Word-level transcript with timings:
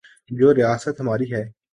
جو 0.29 0.53
ریاست 0.53 1.01
ہماری 1.01 1.33
ہے۔ 1.33 1.43